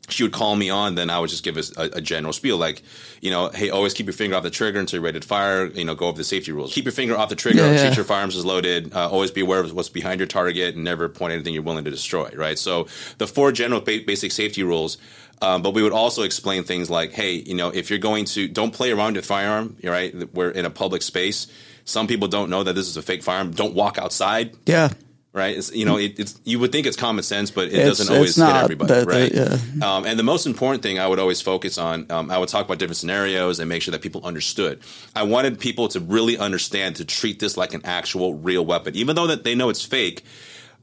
[0.09, 2.83] She would call me on, then I would just give a, a general spiel, like,
[3.21, 5.67] you know, hey, always keep your finger off the trigger until you're ready to fire.
[5.67, 6.73] You know, go over the safety rules.
[6.73, 7.67] Keep your finger off the trigger.
[7.67, 8.95] Yeah, Yeah, your firearms is loaded.
[8.95, 11.85] Uh, always be aware of what's behind your target and never point anything you're willing
[11.85, 12.31] to destroy.
[12.37, 12.57] Right.
[12.59, 12.87] So
[13.19, 14.97] the four general ba- basic safety rules.
[15.43, 18.49] Um, but we would also explain things like, hey, you know, if you're going to
[18.49, 20.15] don't play around with firearm, right.
[20.33, 21.47] We're in a public space.
[21.85, 23.51] Some people don't know that this is a fake firearm.
[23.51, 24.57] Don't walk outside.
[24.67, 24.91] yeah.
[25.37, 25.55] Right.
[25.59, 28.15] It's, you know, it, it's you would think it's common sense, but it It's- doesn't
[28.15, 29.05] always hit everybody.
[29.05, 29.31] right.
[29.35, 29.59] yeah.
[29.83, 32.65] Um, and the most important thing I would always focus on, um, I would talk
[32.65, 34.81] about different scenarios and make sure that people understood.
[35.15, 39.15] I wanted people to really understand to treat this like an actual real weapon, even
[39.15, 40.25] though that they know it's fake.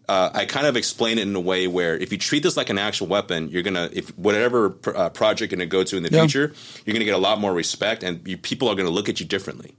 [0.08, 2.70] Uh, I kind of explain it in a way where if you treat this like
[2.70, 6.04] an actual weapon, you're gonna if whatever pr- uh, project you're gonna go to in
[6.04, 6.20] the Yeah.
[6.20, 6.54] future,
[6.86, 9.26] you're gonna get a lot more respect, and you, people are gonna look at you
[9.26, 9.74] differently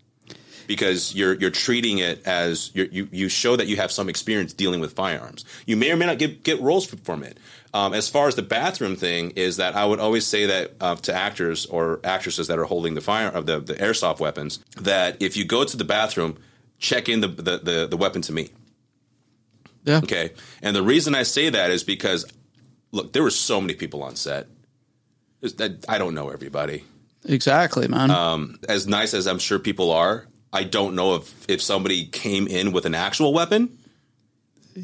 [0.67, 4.53] because you're you're treating it as you're, you you show that you have some experience
[4.53, 5.45] dealing with firearms.
[5.67, 7.39] You may or may not get get roles from it.
[7.73, 10.95] Um, as far as the bathroom thing is that I would always say that uh,
[10.97, 15.21] to actors or actresses that are holding the fire of the, the airsoft weapons that
[15.21, 16.39] if you go to the bathroom,
[16.79, 18.51] check in the the, the, the weapon to me.
[19.85, 19.99] Yeah.
[19.99, 22.25] Okay, and the reason I say that is because
[22.93, 24.47] look, there were so many people on set.
[25.41, 26.85] That- I don't know everybody
[27.27, 28.11] Exactly, man.
[28.11, 32.47] Um, as nice as I'm sure people are, I don't know if if somebody came
[32.47, 33.77] in with an actual weapon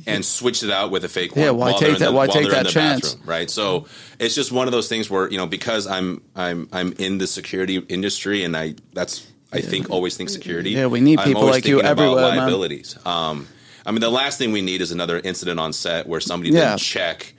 [0.06, 1.44] and switched it out with a fake one.
[1.44, 3.14] Yeah, why take that- the- why take that chance?
[3.14, 3.50] bathroom, right?
[3.50, 3.87] So
[4.18, 7.26] it's just one of those things where you know because I'm I'm I'm in the
[7.26, 10.70] security industry and I that's I think always think security.
[10.70, 12.22] Yeah, we need people like you everywhere.
[12.37, 12.96] Liabilities.
[13.04, 13.48] Um,
[13.85, 16.68] I mean, the last thing we need is another incident on set where somebody Yeah.
[16.70, 17.35] didn't check,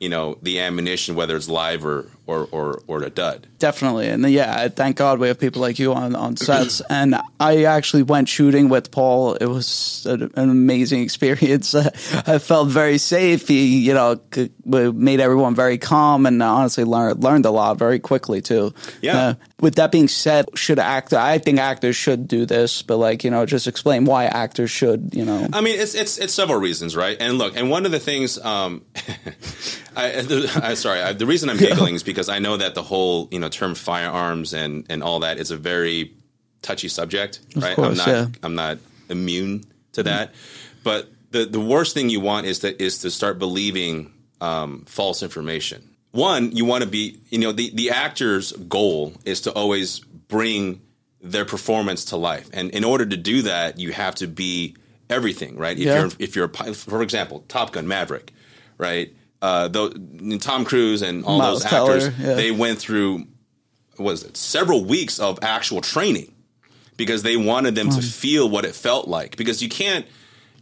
[0.00, 3.46] you know, the ammunition whether it's live or or or, or a dud.
[3.58, 6.80] Definitely, and yeah, thank God we have people like you on on sets.
[6.90, 9.34] and I actually went shooting with Paul.
[9.34, 11.74] It was an, an amazing experience.
[11.74, 13.48] I felt very safe.
[13.48, 17.98] He, you know, c- made everyone very calm, and honestly learned learned a lot very
[17.98, 18.74] quickly too.
[19.00, 19.16] Yeah.
[19.16, 21.16] Uh, with that being said, should actor?
[21.16, 25.14] I think actors should do this, but like you know, just explain why actors should.
[25.14, 27.16] You know, I mean, it's it's it's several reasons, right?
[27.18, 28.84] And look, and one of the things, um,
[29.96, 30.26] I,
[30.62, 33.38] I sorry, I, the reason I'm giggling is because I know that the whole you
[33.38, 36.12] know term firearms and and all that is a very
[36.62, 37.76] touchy subject, right?
[37.76, 38.26] course, I'm not yeah.
[38.42, 40.34] I'm not immune to that,
[40.82, 45.22] but the the worst thing you want is to is to start believing um, false
[45.22, 45.90] information.
[46.12, 50.80] One, you want to be, you know, the the actor's goal is to always bring
[51.20, 54.76] their performance to life, and in order to do that, you have to be
[55.10, 55.76] everything, right?
[55.78, 56.00] If Yeah.
[56.00, 58.32] you're if you're a for example, Top Gun Maverick,
[58.78, 59.14] right?
[59.46, 59.88] Uh, though
[60.38, 62.34] Tom Cruise and all Miles those Teller, actors, yeah.
[62.34, 63.26] they went through
[63.96, 66.34] what was it several weeks of actual training
[66.96, 70.04] because they wanted them to feel what it felt like because you can't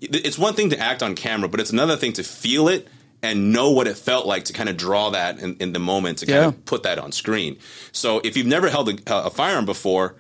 [0.01, 2.87] it's one thing to act on camera, but it's another thing to feel it
[3.23, 6.18] and know what it felt like to kind of draw that in, in the moment
[6.18, 6.49] to kind Yeah.
[6.49, 7.57] of put that on screen.
[7.92, 10.16] So if you've never held a, a firearm before,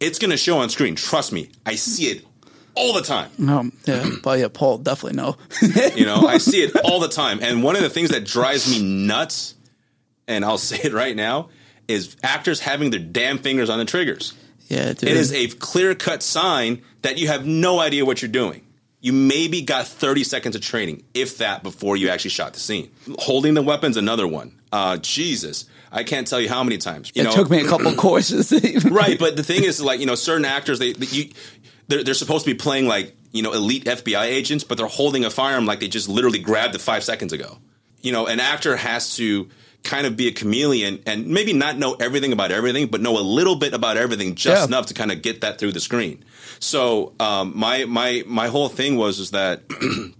[0.00, 0.94] it's going to show on screen.
[0.94, 2.24] Trust me, I see it
[2.78, 3.30] all the time.
[3.48, 5.36] Um, yeah, but yeah, Paul definitely no.
[5.96, 7.40] You know, I see it all the time.
[7.42, 9.54] And one of the things that drives me nuts,
[10.26, 11.48] and I'll say it right now,
[11.88, 14.34] is actors having their damn fingers on the triggers.
[14.68, 15.08] yeah, dude.
[15.10, 18.64] It is a clear cut sign that you have no idea what you're doing.
[19.00, 22.90] You maybe got 30 seconds of training, if that, before you actually shot the scene.
[23.20, 24.58] Holding the weapon's another one.
[24.72, 27.12] Uh, Jesus, I can't tell you how many times.
[27.14, 28.52] You it know, took me a couple courses.
[28.84, 31.30] Right, but the thing is, like you know, certain actors they, they you
[31.88, 35.24] they're, they're supposed to be playing like you know elite FBI agents, but they're holding
[35.24, 37.58] a firearm like they just literally grabbed it five seconds ago.
[38.00, 39.48] You know, an actor has to
[39.84, 43.22] kind of be a chameleon and maybe not know everything about everything, but know a
[43.22, 44.66] little bit about everything just Yeah.
[44.66, 46.24] enough to kind of get that through the screen.
[46.58, 49.62] So um, my my my whole thing was is that.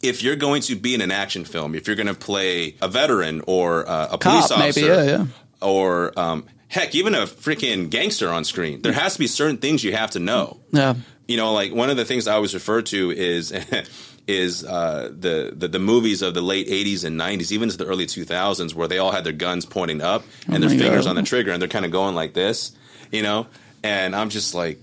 [0.00, 2.86] If you're going to be in an action film, if you're going to play a
[2.86, 5.26] veteran or uh, a police officer, maybe, yeah, yeah.
[5.60, 8.82] or um, heck, even a freaking gangster on screen.
[8.82, 10.60] There has to be certain things you have to know.
[10.70, 10.94] Yeah.
[11.26, 13.52] You know, like one of the things I always refer to is
[14.26, 17.86] is uh, the, the the movies of the late '80s and '90s, even to the
[17.86, 21.10] early 2000s, where they all had their guns pointing up and their fingers God.
[21.10, 22.72] on the trigger, and they're kind of going like this.
[23.10, 23.46] You know,
[23.82, 24.78] and I'm just like,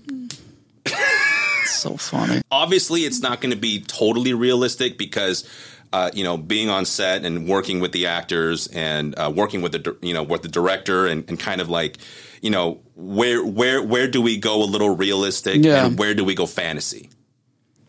[1.66, 2.42] so funny.
[2.50, 5.48] obviously it's not going to be totally realistic because
[5.92, 9.72] uh, you know being on set and working with the actors and uh, working with
[9.72, 11.98] the you know with the director and, and kind of like
[12.42, 15.86] you know where where where do we go a little realistic Yeah.
[15.86, 17.10] and where do we go fantasy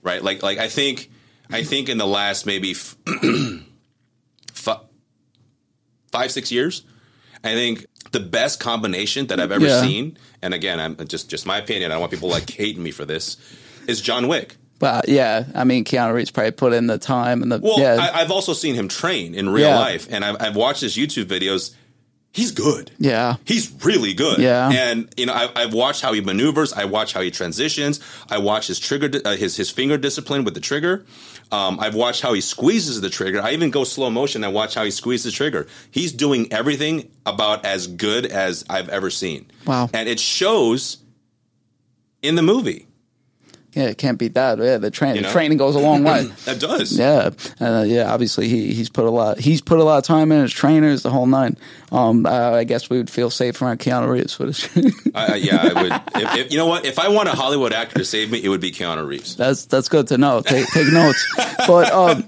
[0.04, 1.10] right like like I think
[1.52, 2.96] I think in the last maybe f-
[4.54, 4.82] fi-
[6.12, 6.84] five six years
[7.44, 9.82] I think the best combination that I've ever Yeah.
[9.82, 12.92] seen and again I'm just just my opinion I don't want people like hating me
[12.92, 13.38] for this
[13.88, 17.52] is John Wick But yeah, I mean, Keanu Reeves probably put in the time and
[17.52, 19.80] the Well, yeah, I, I've also seen him train in real Yeah.
[19.80, 21.74] life, and I've, I've watched his YouTube videos.
[22.34, 22.92] He's good.
[23.00, 24.38] yeah, He's really good.
[24.38, 24.70] Yeah.
[24.72, 26.72] And you know, I, I've watched how he maneuvers.
[26.74, 28.00] I watch how he transitions.
[28.30, 31.04] I watch his trigger, uh, his his finger discipline with the trigger.
[31.52, 33.42] Um, I've watched how he squeezes the trigger.
[33.42, 34.44] I even go slow motion.
[34.44, 35.66] I watch how he squeezes the trigger.
[35.90, 39.48] He's doing everything about as good as I've ever seen.
[39.66, 39.90] Wow.
[39.94, 40.98] And it shows
[42.22, 42.87] in the movie.
[43.78, 43.90] Yeah.
[43.90, 44.58] It can't beat that.
[44.60, 45.32] Yeah, the training You know?
[45.32, 46.30] training goes a long way.
[46.46, 46.98] That does.
[46.98, 47.30] Yeah,
[47.62, 48.12] uh, yeah.
[48.14, 49.38] Obviously, he he's put a lot.
[49.40, 51.58] He's put a lot of time in his trainers, the whole nine.
[51.92, 54.68] Um, uh, I guess we would feel safe around Keanu Reeves for this.
[55.16, 55.92] I, I- yeah, I would.
[56.24, 56.86] If, if, you know what?
[56.86, 59.36] If I want a Hollywood actor to save me, it would be Keanu Reeves.
[59.36, 60.42] that's that's good to know.
[60.42, 61.26] Take take notes.
[61.68, 62.26] But um,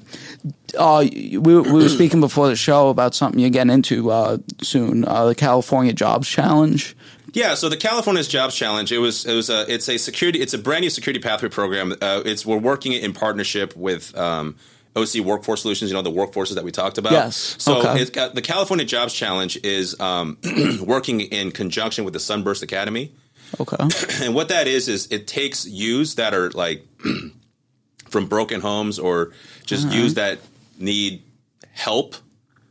[0.78, 5.06] uh, we we were speaking before the show about something you're getting into uh, soon.
[5.06, 6.96] Uh, the California Jobs Challenge.
[7.34, 10.54] Yeah, so the California's Jobs Challenge, it was it was a it's a security it's
[10.54, 11.94] a brand new security pathway program.
[12.02, 14.56] Uh, it's we're working it in partnership with um,
[14.96, 15.92] OC Workforce Solutions.
[15.92, 17.12] You know the workforces that we talked about.
[17.14, 18.02] Yes, So okay.
[18.02, 20.38] it's got, the California Jobs Challenge is um,
[20.84, 23.12] working in conjunction with the Sunburst Academy.
[23.60, 23.78] Okay.
[24.26, 26.86] And what that is is it takes youths that are like
[28.10, 29.32] from broken homes or
[29.66, 29.96] just Uh-huh.
[29.96, 30.40] youths that
[30.78, 31.24] need
[31.72, 32.16] help.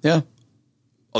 [0.02, 0.22] Yeah.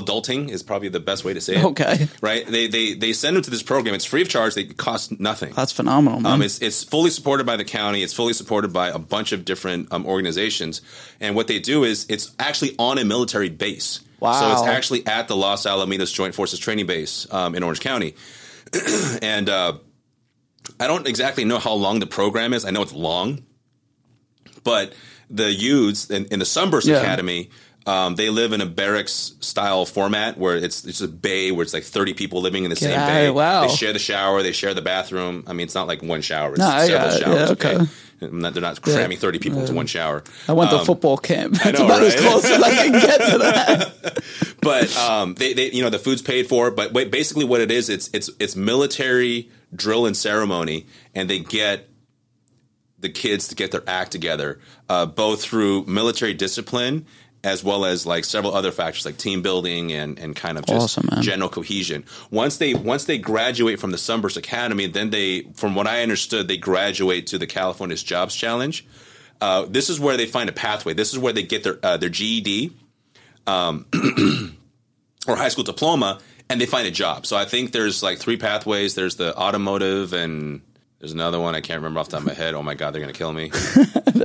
[0.01, 1.65] Adulting is probably the best way to say it.
[1.65, 2.09] Okay.
[2.21, 2.47] Right?
[2.47, 3.95] They they they send them to this program.
[3.95, 4.55] It's free of charge.
[4.55, 5.53] They cost nothing.
[5.55, 6.33] That's phenomenal, man.
[6.33, 8.03] Um, it's it's fully supported by the county.
[8.03, 10.81] It's fully supported by a bunch of different um, organizations.
[11.21, 14.01] And what they do is it's actually on a military base.
[14.21, 14.33] Wow.
[14.33, 18.15] So it's actually at the Los Alamitos Joint Forces Training Base um, in Orange County.
[19.23, 19.75] and uh,
[20.81, 22.65] I don't exactly know how long the program is.
[22.65, 23.45] I know it's long,
[24.65, 24.93] but
[25.31, 26.97] the youths in, in the Sunburst Yeah.
[26.97, 27.51] Academy.
[27.89, 31.73] Um, they live in a barracks style format where it's it's a bay where it's
[31.73, 33.31] like thirty people living in the same Yeah, bay.
[33.31, 33.67] wow.
[33.67, 35.45] They share the shower, they share the bathroom.
[35.47, 37.21] I mean, it's not like one shower; it's No, several it.
[37.23, 37.39] showers.
[37.49, 37.87] Yeah, okay.
[38.21, 40.23] I'm not- they're not cramming thirty people into one shower.
[40.49, 41.55] I went to Um, football camp.
[41.55, 44.23] That's know, about as close as I can get to that.
[44.61, 46.71] but um, they, they, you know, the food's paid for.
[46.71, 51.39] But wait, basically, what it is, it's it's it's military drill and ceremony, and they
[51.39, 51.89] get
[52.99, 54.59] the kids to get their act together,
[54.91, 57.07] uh, both through military discipline
[57.45, 60.99] as well as like several other factors like team building and, and kind of just
[60.99, 62.05] Awesome, general cohesion.
[62.31, 66.49] Once they once they graduate from the Sunburst Academy, then they, from what I understood,
[66.49, 68.85] they graduate to the California's Jobs Challenge.
[69.41, 70.95] Uh, this is where they find a pathway.
[70.95, 72.73] This is where they get their uh, their GED
[73.47, 73.87] um,
[75.29, 76.19] or high school diploma,
[76.51, 77.25] and they find a job.
[77.25, 78.95] So I think there's like three pathways.
[78.95, 80.63] There's the automotive and.
[81.01, 82.55] There's another one I can't remember off the top of my head.
[82.55, 83.53] Oh my god, they're gonna kill me.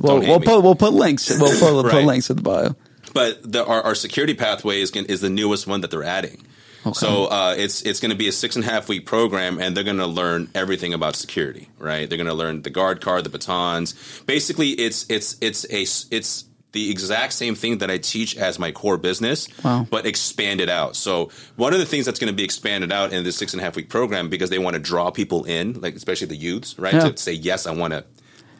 [0.02, 0.46] We'll, hate we'll me.
[0.46, 1.30] put we'll put links.
[1.30, 2.74] We'll put, we'll put links in the bio.
[3.14, 6.44] But the, our, our security pathway is, is the newest one that they're adding.
[6.92, 9.74] So uh, it's it's going to be a six and a half week program, and
[9.74, 11.70] they're going to learn everything about security.
[11.78, 12.06] Right?
[12.06, 13.94] They're going to learn the guard card, the batons.
[14.26, 15.82] Basically, it's it's it's a
[16.14, 19.86] it's the exact same thing that I teach as my core business, Wow.
[19.88, 20.94] but expanded out.
[20.96, 23.60] So one of the things that's going to be expanded out in this six and
[23.62, 26.78] a half week program because they want to draw people in, like especially the youths,
[26.78, 26.92] right?
[26.92, 27.08] Yeah.
[27.10, 28.04] To say yes, I want to.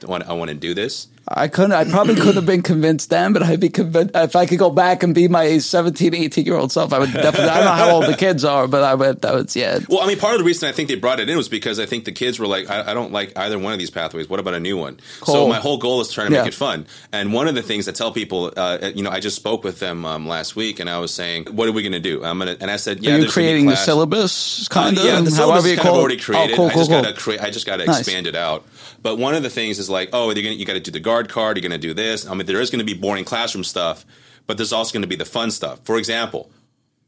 [0.09, 1.09] I want to do this.
[1.27, 1.73] I couldn't.
[1.73, 4.69] I probably couldn't have been convinced then, but I'd be convinced if I could go
[4.71, 6.93] back and be my 17, 18 year old self.
[6.93, 7.49] I would definitely.
[7.49, 9.23] I don't know how old the kids are, but I would.
[9.23, 9.79] That was yeah.
[9.89, 11.81] Well, I mean, part of the reason I think they brought it in was because
[11.81, 14.29] I think the kids were like, I, I don't like either one of these pathways.
[14.29, 15.01] What about a new one?
[15.25, 16.49] So my whole goal is trying to make Yeah.
[16.49, 16.87] it fun.
[17.11, 19.81] And one of the things I tell people, uh, you know, I just spoke with
[19.81, 22.23] them um, last week, and I was saying, what are we going to do?
[22.23, 25.07] I'm gonna, and I said, yeah, Are you creating the syllabus kind uh, of?
[25.07, 26.53] yeah, the syllabus is kind of already created.
[26.53, 27.03] Oh, cool, I just cool.
[27.03, 27.41] gotta create.
[27.41, 28.01] I just gotta Nice.
[28.01, 28.65] expand it out.
[29.03, 31.01] But one of the things is like, oh, you're gonna, you got to do the
[31.15, 31.57] guard card.
[31.57, 32.27] You're going to do this.
[32.27, 34.05] I mean, there is going to be boring classroom stuff,
[34.47, 35.81] but there's also going to be the fun stuff.
[35.85, 36.51] For example,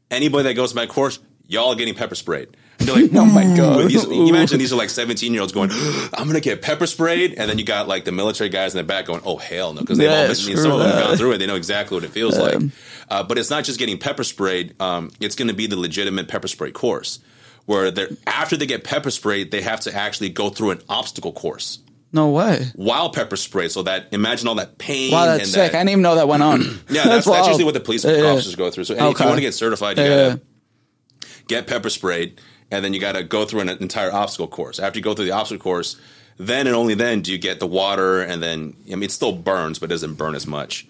[0.09, 2.49] anybody that goes to my course, y'all are getting pepper sprayed.
[2.79, 3.87] And they're like, Oh my God.
[3.89, 6.87] These, you imagine these are like 17 year olds going, I'm going to get pepper
[6.87, 7.35] sprayed.
[7.37, 9.81] And then you got like the military guys in the back going, oh, hell no.
[9.81, 11.37] Because they've Yeah, all some of them have gone through it.
[11.39, 12.61] They know exactly what it feels like.
[13.09, 14.79] Uh, but it's not just getting pepper sprayed.
[14.81, 17.19] Um, it's going to be the legitimate pepper spray course
[17.65, 21.33] where they're, after they get pepper sprayed, they have to actually go through an obstacle
[21.33, 21.79] course
[22.17, 22.65] No way.
[22.75, 23.69] while pepper spray.
[23.69, 25.11] So that imagine all that pain.
[25.11, 25.71] Wow, that's sick.
[25.71, 26.61] That, I didn't even know that went on.
[26.89, 27.47] yeah, that's, that's, wild.
[27.47, 28.23] usually what the police Yeah, yeah.
[28.31, 28.83] officers go through.
[28.85, 30.41] So and if you want to get certified, you Yeah, gotta
[31.23, 31.29] yeah.
[31.47, 34.79] get pepper sprayed, and then you got to go through an entire obstacle course.
[34.79, 35.95] After you go through the obstacle course,
[36.37, 39.33] then and only then do you get the water, and then I mean it still
[39.33, 40.87] burns, but it doesn't burn as much.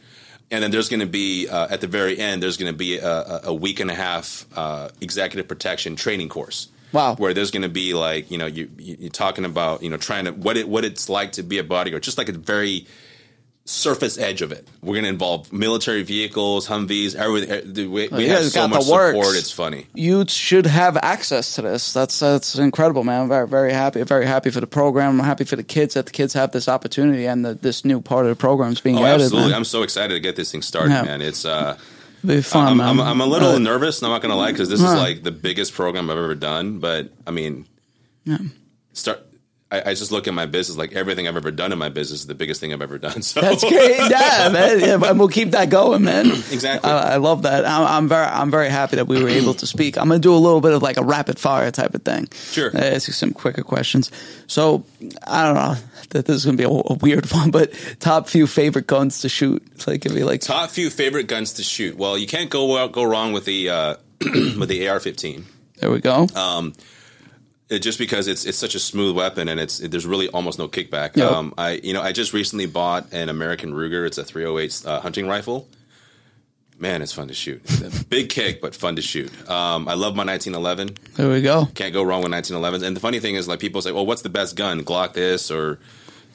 [0.50, 3.00] And then there's going to be uh, at the very end, there's going to be
[3.00, 6.70] a, a, a week and a half uh, executive protection training course.
[6.94, 7.16] Wow.
[7.16, 9.98] Where there's going to be like you know you you- you're talking about you know
[9.98, 12.88] trying to what it what it's like to be a bodyguard, just like a very
[13.66, 14.66] surface edge of it.
[14.82, 17.92] We're going to involve military vehicles, Humvees, everything.
[17.92, 19.36] We, we have so much the support.
[19.36, 19.88] It's funny.
[19.94, 21.92] You should have access to this.
[21.92, 23.24] That's that's incredible, man.
[23.24, 24.02] I'm very very happy.
[24.04, 25.20] Very happy for the program.
[25.20, 28.00] I'm happy for the kids that the kids have this opportunity and that this new
[28.00, 29.24] part of the program is being Oh, added.
[29.24, 29.50] absolutely!
[29.50, 29.58] Man.
[29.58, 31.02] I'm so excited to get this thing started, Yeah.
[31.04, 31.22] man.
[31.22, 31.78] It's uh,
[32.28, 32.82] be fun, I'm.
[32.82, 34.02] I'm, I'm a little Uh, nervous.
[34.04, 36.80] I'm not gonna lie because this is like the biggest program I've ever done.
[36.80, 37.66] But I mean,
[38.94, 39.27] start.
[39.70, 42.22] I, I just look at my business like everything I've ever done in my business
[42.22, 43.22] is the biggest thing I've ever done.
[43.28, 44.80] So That's great, yeah, man.
[44.80, 46.28] Yeah, and we'll keep that going, man.
[46.52, 46.90] Exactly.
[46.90, 47.66] I, I love that.
[47.66, 49.98] I'm, I'm very, I'm very happy that we were able to speak.
[49.98, 52.30] I'm gonna do a little bit of like a rapid fire type of thing.
[52.32, 52.72] Sure.
[52.74, 54.10] Uh, ask you some quicker questions.
[54.48, 54.86] So
[55.26, 55.76] I don't know
[56.12, 59.30] that this is gonna be a, a weird one, but top few favorite guns to
[59.30, 59.62] shoot.
[59.86, 61.98] Like give me like Top few favorite guns to shoot.
[61.98, 65.44] Well, you can't go go wrong with the uh, with the AR-15.
[65.82, 66.28] there we go.
[66.34, 66.72] Uh,
[67.70, 70.68] It, just because it's it's such a smooth weapon and it's there's really almost no
[70.70, 71.18] kickback.
[71.18, 71.32] Yep.
[71.32, 74.06] Um, I you know I just recently bought an American Ruger.
[74.08, 75.68] It's a 308 uh, hunting rifle.
[76.80, 77.62] Man, it's fun to shoot.
[78.10, 79.32] Big kick, but fun to shoot.
[79.50, 80.96] Um, I love my 1911.
[81.16, 81.66] there we go.
[81.74, 82.84] Can't go wrong with 1911s.
[82.84, 84.84] And the funny thing is, like people say, "Well, what's the best gun?
[84.84, 85.80] Glock this or."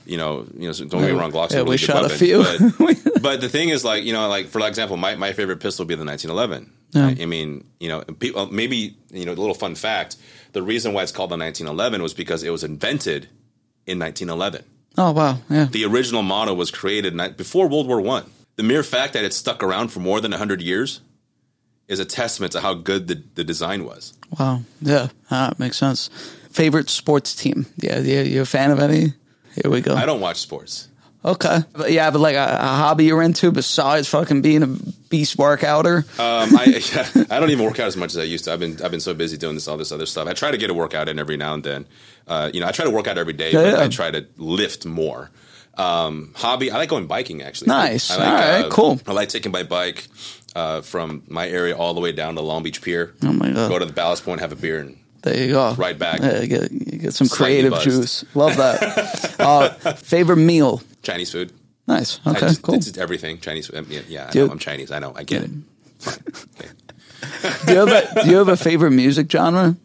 [0.04, 0.72] You know, you know.
[0.72, 1.30] so Don't get me wrong.
[1.30, 2.42] Glock's Yeah, a really we good shot a few.
[2.42, 5.84] But, but the thing is, like you know, like for example, my, my favorite pistol
[5.84, 6.72] would be the 1911.
[6.92, 7.08] Yeah.
[7.08, 10.16] I, I mean, you know, people, maybe you know, a little fun fact:
[10.52, 13.24] the reason why it's called the 1911 was because it was invented
[13.86, 14.64] in 1911.
[14.98, 15.64] Oh wow, yeah.
[15.64, 18.30] The original model was created before World War One.
[18.56, 21.00] The mere fact that it stuck around for more than 100 years
[21.88, 24.12] is a testament to how good the, the design was.
[24.38, 26.10] Wow, yeah, ah, makes sense.
[26.50, 27.66] Favorite sports team?
[27.76, 28.20] Yeah, yeah.
[28.20, 29.14] You a fan of any?
[29.62, 29.94] Here we go.
[29.94, 30.88] I don't watch sports.
[31.24, 31.58] Okay.
[31.72, 35.98] But yeah, but like a, a hobby you're into besides fucking being a beast workouter.
[36.18, 38.52] Um, I I don't even work out as much as I used to.
[38.52, 40.26] I've been I've been so busy doing this all this other stuff.
[40.26, 41.86] I try to get a workout in every now and then.
[42.26, 43.84] Uh, you know, I try to work out every day, Yeah, but yeah.
[43.84, 45.30] I try to lift more.
[45.76, 47.68] Um, hobby, I like going biking actually.
[47.68, 48.10] Nice.
[48.10, 49.00] I like, All right, cool.
[49.06, 50.06] I like taking my bike
[50.54, 53.14] uh, from my area all the way down to Long Beach Pier.
[53.22, 53.68] Oh my god.
[53.70, 55.74] Go to the Ballast Point, have a beer, and there you go.
[55.74, 56.20] Right back.
[56.20, 57.84] Yeah, you get, get some Slightly creative buzzed.
[57.84, 58.24] juice.
[58.34, 59.36] Love that.
[59.40, 60.82] uh, favorite meal?
[61.02, 61.52] Chinese food.
[61.86, 62.20] Nice.
[62.26, 62.40] Okay.
[62.40, 62.74] just, cool.
[62.76, 63.66] It's everything Chinese.
[63.68, 63.86] food.
[63.88, 64.90] Yeah, yeah I know I'm Chinese.
[64.90, 65.12] I know.
[65.14, 65.50] I get it.
[67.66, 69.76] do you have a Do you have a favorite music genre?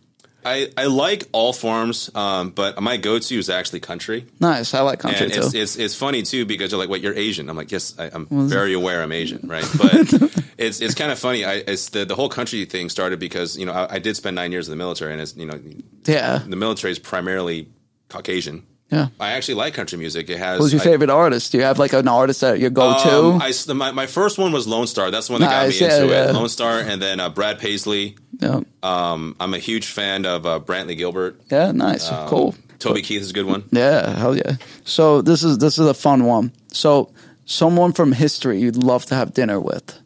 [0.45, 4.25] I, I like all forms, um, but my go-to is actually country.
[4.39, 4.73] Nice.
[4.73, 5.41] I like country And too.
[5.41, 8.09] it's, it's it's funny too because you're like, "Wait, you're Asian?" I'm like, "Yes, I,
[8.13, 9.91] I'm very aware I'm Asian, right?" But
[10.57, 11.43] it's it's kind of funny.
[11.43, 14.35] I it's the the whole country thing started because you know I, I did spend
[14.35, 15.59] nine years in the military, and it's you know
[16.05, 16.37] yeah.
[16.47, 17.67] the military is primarily
[18.09, 18.65] Caucasian.
[18.89, 19.07] Yeah.
[19.19, 20.29] I actually like country music.
[20.29, 21.51] It has Who's your I- favorite artist?
[21.51, 23.09] Do you have like an artist that you go to?
[23.11, 25.11] Um, I, my, my first one was Lonestar.
[25.11, 26.29] That's the one that Nice, got me into yeah.
[26.29, 26.33] it.
[26.33, 28.15] Lonestar, and then uh, Brad Paisley.
[28.39, 28.61] yeah.
[28.83, 31.41] Um, I'm a huge fan of uh, Brantley Gilbert.
[31.51, 31.71] yeah.
[31.73, 32.09] Nice.
[32.09, 32.55] Um, cool.
[32.79, 33.63] Toby Keith is a good one.
[33.71, 34.15] Yeah.
[34.17, 34.55] Hell yeah.
[34.85, 36.53] So this is this is a fun one.
[36.71, 37.11] So
[37.45, 39.99] someone from history you'd love to have dinner with.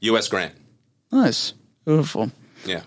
[0.00, 0.28] U.S.
[0.28, 0.54] Grant.
[1.12, 1.52] Nice.
[1.84, 2.30] Beautiful.
[2.64, 2.82] Yeah.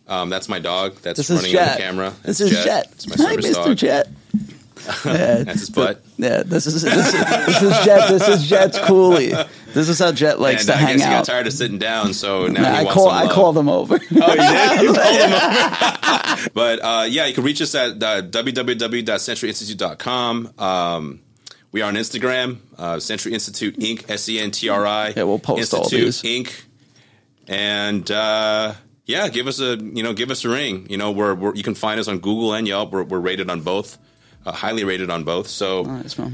[0.08, 0.96] Um, that's my dog.
[1.02, 2.12] That's this running on the camera.
[2.24, 2.88] This That's is Jet.
[2.92, 3.54] It's my Hi, Mr.
[3.54, 3.76] dog.
[3.76, 4.08] Jet.
[5.04, 5.12] Yeah,
[5.44, 6.02] That's his butt.
[6.16, 8.08] Yeah, this is this is, this is Jet.
[8.08, 9.48] This is Jet's coolie.
[9.72, 11.24] This is how Jet likes And to I hang guess he got out.
[11.26, 13.94] tired of sitting down, so now Nah, he I wants call I call them over.
[13.94, 14.82] Oh, you did?
[14.82, 16.50] You called him over.
[16.54, 20.52] but uh, yeah, you can reach us at uh, www.sentriinstitute.com.
[20.58, 21.20] Um,
[21.72, 24.10] we are on Instagram, uh, Sentri Institute Inc.
[24.10, 25.12] S E N T R I.
[25.16, 26.22] Yeah, we'll post all Institute these.
[26.22, 26.62] Inc.
[27.46, 28.74] And uh,
[29.06, 30.86] yeah, give us a you know give us a ring.
[30.90, 32.90] You know, we're, we're you can find us on Google and Yelp.
[32.92, 33.98] We're, we're rated on both.
[34.46, 35.46] Uh, highly rated on both.
[35.46, 35.84] So,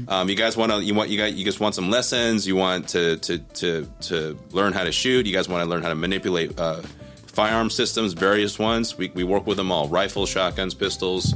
[0.07, 2.47] um, you guys want to you want you guys you guys want some lessons.
[2.47, 5.25] You want to to to to learn how to shoot.
[5.25, 6.81] You guys want to learn how to manipulate uh,
[7.27, 8.97] firearm systems, various ones.
[8.97, 11.33] We we work with them all: rifles, shotguns, pistols.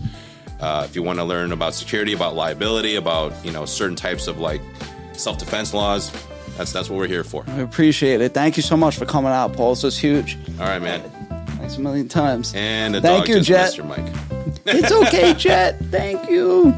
[0.62, 4.28] Uh, if you want to learn about security, about liability, about you know certain types
[4.28, 4.62] of like
[5.12, 6.10] self defense laws,
[6.58, 7.44] that's that's what we're here for.
[7.48, 8.34] I appreciate it.
[8.34, 9.74] Thank you so much for coming out, Paul.
[9.74, 10.38] This was huge.
[10.60, 11.02] All right, man.
[11.62, 12.54] Thanks a million times.
[12.56, 13.78] And the Thank dog you, just Jet.
[13.78, 14.14] your mic.
[14.66, 15.78] It's okay, Jet.
[15.92, 16.74] Thank you.